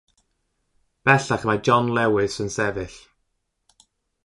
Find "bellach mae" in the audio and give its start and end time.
1.07-1.61